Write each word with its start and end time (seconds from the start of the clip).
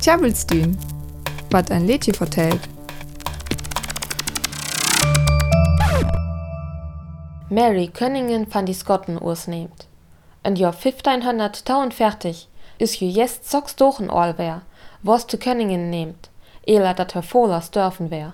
Tjabelstün, 0.00 0.78
wat 1.50 1.70
ein 1.70 1.86
Lädchen 1.86 2.14
vertellt. 2.14 2.60
Mary 7.48 7.88
Cunningham 7.88 8.46
van 8.50 8.66
die 8.66 8.74
Skotten 8.74 9.18
oorsneemt. 9.18 9.86
En 10.42 10.54
jaar 10.54 10.74
1542 10.74 12.48
is 12.76 12.94
je 12.94 13.10
jest 13.10 13.50
sechs 13.50 13.74
Dochen 13.76 14.10
all 14.10 14.36
wär, 14.38 14.62
was 15.02 15.26
zu 15.26 15.38
Cunningham 15.38 15.90
nehmt, 15.90 16.30
ehe 16.66 16.94
dat 16.94 17.14
her 17.14 17.22
Volers 17.22 17.70
dürfen 17.70 18.10
wär. 18.10 18.32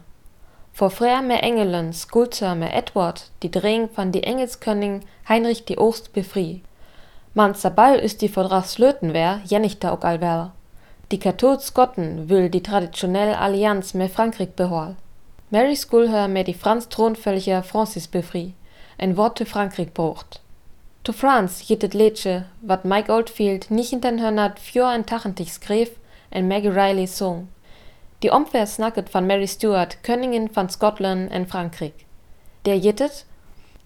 Vor 0.73 0.91
früher 0.91 1.23
mehr 1.23 1.43
Engelen 1.43 1.93
skulter 1.93 2.55
mehr 2.55 2.75
Edward 2.75 3.31
die 3.43 3.51
Drehung 3.51 3.89
van 3.95 4.13
die 4.13 4.25
Engelskönig 4.25 5.03
Heinrich 5.29 5.65
die 5.65 5.79
Ost 5.79 6.13
befrie. 6.13 6.63
Man 7.37 7.53
sabal 7.53 7.97
ist 7.99 8.23
die 8.23 8.35
wär, 8.35 9.43
jennigter 9.45 9.93
auch 9.93 10.01
allwär. 10.01 10.53
Die 11.11 11.19
katholsch 11.19 11.65
Skotten 11.65 12.31
will 12.31 12.49
die 12.49 12.63
traditionelle 12.63 13.37
Allianz 13.37 13.93
mehr 13.93 14.09
Frankreich 14.09 14.53
behol. 14.53 14.97
Mary 15.51 15.77
Skulher 15.77 16.29
mehr 16.29 16.45
die 16.45 16.55
Franz 16.55 16.89
Thronvölliger 16.89 17.63
Francis 17.63 18.09
befrie, 18.09 18.55
ein 18.97 19.19
Wort 19.19 19.37
zu 19.37 19.45
Frankreich 19.45 19.93
brucht. 19.93 20.41
To 21.05 21.13
France 21.13 21.63
jittet 21.63 21.93
Lädsche, 21.93 22.47
wat 22.63 22.87
Mike 22.87 23.13
Oldfield 23.13 23.71
nicht 23.71 23.93
in 23.93 24.01
den 24.01 24.19
Hörnert 24.23 24.59
für 24.59 24.87
ein 24.87 25.05
Tachentich 25.05 25.53
skrev 25.53 25.91
en 26.31 26.49
Maggie 26.49 26.69
Riley 26.69 27.07
song. 27.07 27.49
Die 28.23 28.31
Omver 28.31 28.65
snacket 28.65 29.13
van 29.13 29.27
Mary 29.27 29.47
Stuart, 29.47 30.03
Königin 30.03 30.49
van 30.57 30.71
Scotland 30.71 31.31
en 31.31 31.47
Frankreich. 31.47 32.07
Der 32.65 32.79
jittet 32.79 33.27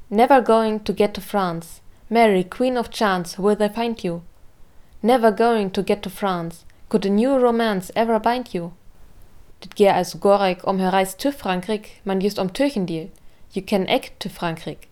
Never 0.09 0.41
going 0.41 0.84
to 0.84 0.95
get 0.95 1.14
to 1.14 1.20
France. 1.20 1.80
Mary, 2.12 2.42
Queen 2.42 2.77
of 2.77 2.91
Chance, 2.91 3.38
will 3.38 3.55
they 3.55 3.69
find 3.69 4.02
you? 4.02 4.23
Never 5.00 5.30
going 5.30 5.70
to 5.70 5.80
get 5.80 6.02
to 6.02 6.10
France. 6.10 6.64
Could 6.88 7.06
a 7.06 7.09
new 7.09 7.38
romance 7.38 7.92
ever 7.95 8.19
bind 8.19 8.52
you? 8.52 8.73
Dit 9.61 9.77
gehe 9.77 9.94
also 9.94 10.19
gorek 10.19 10.64
um 10.64 10.80
herreis 10.80 11.17
zu 11.17 11.30
Frankreich, 11.30 12.00
man 12.05 12.19
just 12.19 12.36
um 12.41 12.50
Türchendeal. 12.50 13.11
You 13.52 13.62
can 13.62 13.86
act 13.86 14.19
to 14.19 14.28
Frankreich. 14.28 14.89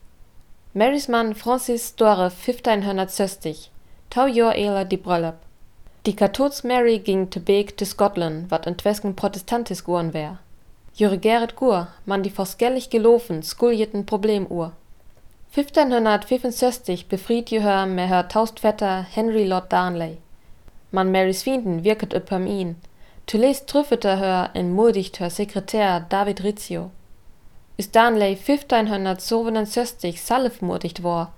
Marys 0.75 1.08
Mann 1.08 1.34
Francis 1.34 1.97
Dore 1.97 2.30
1560, 2.30 3.70
tau 4.10 4.27
Jahr 4.27 4.55
eler 4.55 4.84
die 4.84 4.97
Brüllop. 4.97 5.38
Die 6.06 6.14
katholsch 6.14 6.62
Mary 6.62 7.00
ging 7.00 7.28
Beek 7.44 7.77
te 7.77 7.84
Scotland, 7.84 8.48
wat 8.53 8.66
entwesken 8.66 9.16
protestantisch 9.16 9.82
goen 9.82 10.12
wär. 10.12 10.38
Jure 10.94 11.19
Gerrit 11.19 11.56
Gur, 11.56 11.88
man 12.05 12.22
die 12.22 12.30
forskellig 12.30 12.91
gelofen, 12.91 13.42
skuljeten 13.42 14.06
Problemuhr. 14.06 14.72
1565 15.50 17.08
befried 17.08 17.50
je 17.50 17.60
her 17.60 17.86
me 17.86 18.06
her 18.06 18.22
taustvetter 18.22 19.06
Henry 19.14 19.44
Lord 19.44 19.70
Darnley. 19.70 20.18
Man 20.91 21.10
Marys 21.10 21.42
Fienden 21.42 21.84
wirket 21.84 22.14
öpem 22.14 22.46
ihn. 22.46 22.77
Tulles 23.27 23.66
trüffete 23.66 24.19
her 24.19 24.50
en 24.54 24.72
modigt 24.72 25.20
her 25.20 25.30
Sekretär 25.30 26.00
David 26.00 26.44
Rizzio. 26.44 26.91
Is 27.78 27.91
Darnley 27.91 28.36
1567 28.36 30.20
salfmodigt 30.20 31.02
war, 31.02 31.32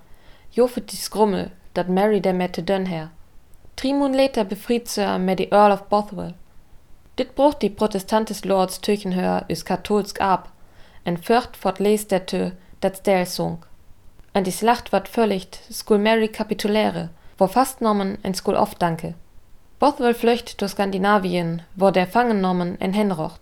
jofet 0.51 0.91
die 0.91 0.97
Skrummel, 0.97 1.51
dat 1.73 1.87
Mary 1.87 2.19
der 2.19 2.33
mette 2.33 2.63
dönn 2.63 2.87
her. 2.87 3.11
Trimun 3.77 4.13
later 4.13 4.43
befried 4.43 4.89
se 4.89 5.19
me 5.19 5.35
die 5.35 5.51
Earl 5.51 5.71
of 5.71 5.83
Bothwell. 5.83 6.33
Dit 7.17 7.35
bruch 7.35 7.53
die 7.53 7.69
protestantes 7.69 8.43
Lords 8.43 8.81
Türchenhör 8.81 9.45
is 9.47 9.63
katholsk 9.63 10.19
ab, 10.19 10.49
en 11.05 11.17
fürcht 11.17 11.55
fort 11.55 11.79
les 11.79 12.07
der 12.07 12.25
Tö, 12.25 12.51
dat 12.81 12.97
stel 12.97 13.25
sung. 13.25 13.65
An 14.33 14.45
die 14.45 14.51
Slacht 14.51 14.93
wat 14.93 15.09
völligt, 15.09 15.59
skul 15.69 15.97
Mary 15.97 16.29
kapituläre, 16.29 17.09
wo 17.37 17.47
fast 17.47 17.81
nommen 17.81 18.17
en 18.23 18.33
skul 18.33 18.55
oft 18.55 18.81
danke. 18.81 19.13
Bothwell 19.79 20.13
flöcht 20.13 20.61
durch 20.61 20.71
Skandinavien, 20.71 21.63
wo 21.75 21.91
der 21.91 22.07
Fangennommen 22.07 22.79
en 22.79 22.93
Henrocht. 22.93 23.41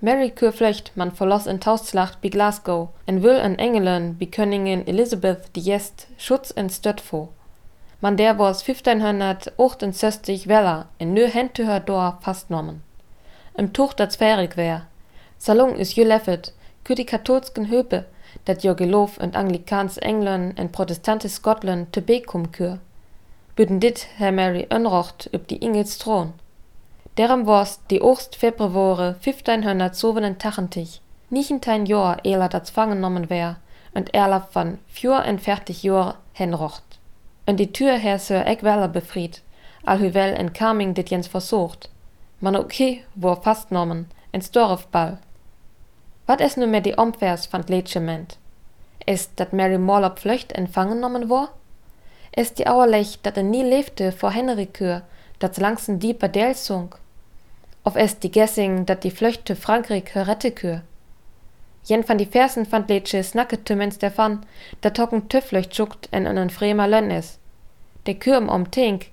Mary 0.00 0.30
kür 0.30 0.52
flöcht 0.52 0.92
man 0.94 1.10
verloss 1.10 1.46
in 1.46 1.58
Tausslacht 1.60 2.20
bi 2.20 2.30
Glasgow, 2.30 2.90
en 3.06 3.22
will 3.22 3.36
en 3.36 3.58
Engelen 3.58 4.16
bi 4.16 4.26
Königin 4.26 4.86
Elizabeth 4.86 5.56
die 5.56 5.60
Jest 5.60 6.06
Schutz 6.18 6.52
en 6.52 6.70
Stötfo. 6.70 7.30
Man 8.00 8.16
der 8.16 8.38
wars 8.38 8.62
1568 8.62 10.46
Weller 10.46 10.86
en 10.98 11.14
nö 11.14 11.26
Hentüher 11.26 11.80
Dor 11.80 12.18
fast 12.20 12.48
nommen. 12.48 12.82
Im 13.56 13.72
Tuch 13.72 13.94
dat 13.94 14.12
sphärig 14.12 14.56
wär. 14.56 14.86
Salon 15.38 15.74
is 15.74 15.94
je 15.94 16.04
leffet, 16.04 16.52
kür 16.84 16.94
die 16.94 17.06
katholsken 17.06 17.70
Höpe, 17.70 18.04
dat 18.44 18.62
jo 18.62 18.74
Gelof 18.74 19.18
en 19.18 19.34
Anglikans 19.34 19.98
England 19.98 20.58
en 20.58 20.70
Protestantes 20.70 21.34
Scotland 21.34 21.92
te 21.92 22.02
bekum 22.02 22.50
kür. 22.50 22.78
Büden 23.54 23.78
dit 23.78 24.06
Herr 24.16 24.32
Mary 24.32 24.66
önrocht 24.68 25.28
üb 25.32 25.46
die 25.48 25.58
Ingels 25.58 25.98
Thron. 25.98 26.32
Derem 27.16 27.46
wars 27.46 27.78
die 27.90 28.00
Ost 28.00 28.36
Februare 28.36 29.16
1587 29.20 31.00
nichtentein 31.32 31.86
Jor 31.86 32.16
eler 32.22 32.48
dat 32.48 32.66
zwangennommen 32.66 33.30
wär, 33.30 33.56
und 33.94 34.14
erlaf 34.14 34.54
van 34.54 34.78
fjur 34.86 35.24
en 35.24 35.38
fertig 35.38 35.82
Jor 35.82 36.16
henrocht. 36.32 36.82
Und 37.46 37.58
die 37.58 37.72
Tür 37.72 37.96
her 37.98 38.18
Sir 38.18 38.46
Eggweller 38.46 38.88
befried, 38.88 39.42
alhüwel 39.84 40.34
en 40.34 40.52
Carming 40.52 40.94
dit 40.94 41.10
jens 41.10 41.28
versucht. 41.28 41.90
Man 42.40 42.56
okay, 42.56 43.04
wo 43.14 43.34
fast 43.34 43.70
nommen, 43.70 44.06
ins 44.30 44.50
Dorfball. 44.50 45.18
Wat 46.32 46.40
es 46.40 46.56
nu 46.56 46.66
mehr 46.66 46.80
die 46.80 46.96
Omvers 46.96 47.44
fand 47.44 47.68
Lädschement? 47.68 48.38
Ist, 49.04 49.32
dat 49.36 49.52
Mary 49.52 49.76
Morlop 49.76 50.18
flöcht 50.18 50.52
empfangen 50.52 50.98
nommen 50.98 51.28
war? 51.28 51.50
Ist 52.34 52.58
die 52.58 52.66
Auerlech, 52.66 53.18
dat 53.22 53.36
er 53.36 53.42
nie 53.42 53.62
lebte 53.62 54.12
vor 54.12 54.30
Henrikür, 54.30 55.02
dat 55.40 55.58
langsen 55.58 55.98
dieper 55.98 56.28
Delsung? 56.28 56.94
Of 57.84 57.96
es 57.96 58.18
die 58.18 58.32
Gessing, 58.32 58.86
dat 58.86 59.04
die 59.04 59.10
Flöchte 59.10 59.56
Frankreich 59.56 60.16
Rettekür? 60.16 60.80
Jen 61.84 62.02
van 62.08 62.16
die 62.16 62.24
Fersen 62.24 62.64
fand 62.64 62.88
Lädsche 62.88 63.22
snackete 63.22 63.76
mens 63.76 63.98
der 63.98 64.10
Fan, 64.10 64.46
dat 64.80 64.96
tocken 64.96 65.28
Tüfflöcht 65.28 65.76
schuckt 65.76 66.08
en 66.12 66.26
einen 66.26 66.48
Fremer 66.48 66.88
Lönn 66.88 67.10
is. 67.10 67.38
Der 68.06 68.14
Kürm 68.14 68.48
om 68.48 68.70
Tink, 68.70 69.08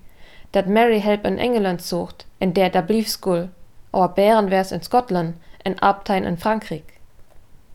dat 0.54 0.68
Mary 0.68 1.02
help 1.02 1.26
in 1.26 1.38
England 1.38 1.82
sucht, 1.82 2.26
in 2.40 2.54
der 2.54 2.70
da 2.70 2.80
blieb 2.80 3.10
skul, 3.10 3.50
aber 3.92 4.08
Bären 4.08 4.50
wär's 4.50 4.72
in 4.72 4.82
Scotland, 4.82 5.36
en 5.66 5.80
Abtein 5.80 6.24
in 6.24 6.38
Frankreich. 6.38 6.99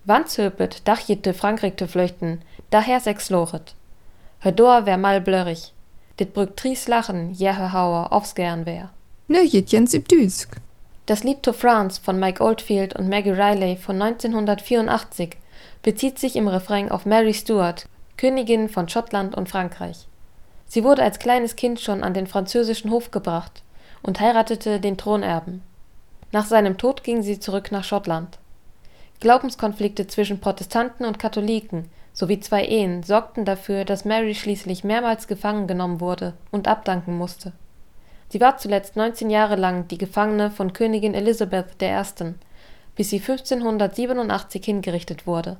Wanzhöpet 0.06 0.86
dachjete 0.86 1.32
Frankreich 1.32 1.76
te 1.76 1.88
flüchten, 1.88 2.42
daher 2.70 3.00
sechs 3.00 3.30
lochet. 3.30 3.74
Hör 4.40 4.52
Dor 4.52 4.84
wär 4.84 4.98
mal 4.98 5.20
blörrig. 5.20 5.72
Dit 6.20 6.34
brück 6.34 6.56
tries 6.56 6.86
lachen, 6.88 7.32
jehe 7.32 7.72
Hauer 7.72 8.12
aufs 8.12 8.34
gern 8.34 8.66
wär. 8.66 8.90
Ne 9.28 9.42
Jens 9.42 9.94
im 9.94 10.04
Düsk. 10.04 10.60
Das 11.06 11.24
Lied 11.24 11.42
To 11.42 11.52
France 11.52 12.00
von 12.02 12.18
Mike 12.20 12.42
Oldfield 12.42 12.94
und 12.94 13.08
Maggie 13.08 13.30
Riley 13.30 13.76
von 13.76 14.00
1984 14.00 15.36
bezieht 15.82 16.18
sich 16.18 16.36
im 16.36 16.48
Refrain 16.48 16.90
auf 16.90 17.06
Mary 17.06 17.32
Stuart, 17.32 17.86
Königin 18.18 18.68
von 18.68 18.88
Schottland 18.88 19.34
und 19.34 19.48
Frankreich. 19.48 20.06
Sie 20.66 20.84
wurde 20.84 21.02
als 21.02 21.18
kleines 21.18 21.56
Kind 21.56 21.80
schon 21.80 22.02
an 22.02 22.14
den 22.14 22.26
französischen 22.26 22.90
Hof 22.90 23.10
gebracht 23.10 23.62
und 24.02 24.20
heiratete 24.20 24.80
den 24.80 24.98
Thronerben. 24.98 25.62
Nach 26.32 26.44
seinem 26.44 26.76
Tod 26.76 27.04
ging 27.04 27.22
sie 27.22 27.40
zurück 27.40 27.72
nach 27.72 27.84
Schottland. 27.84 28.38
Glaubenskonflikte 29.20 30.06
zwischen 30.06 30.40
Protestanten 30.40 31.04
und 31.04 31.18
Katholiken 31.18 31.88
sowie 32.12 32.40
zwei 32.40 32.64
Ehen 32.64 33.02
sorgten 33.02 33.44
dafür, 33.44 33.84
dass 33.84 34.04
Mary 34.04 34.34
schließlich 34.34 34.84
mehrmals 34.84 35.26
gefangen 35.26 35.66
genommen 35.66 36.00
wurde 36.00 36.34
und 36.50 36.68
abdanken 36.68 37.16
musste. 37.16 37.52
Sie 38.28 38.40
war 38.40 38.56
zuletzt 38.58 38.96
19 38.96 39.30
Jahre 39.30 39.56
lang 39.56 39.88
die 39.88 39.98
Gefangene 39.98 40.50
von 40.50 40.72
Königin 40.72 41.14
Elizabeth 41.14 41.80
I., 41.82 42.34
bis 42.96 43.10
sie 43.10 43.18
1587 43.18 44.64
hingerichtet 44.64 45.26
wurde 45.26 45.56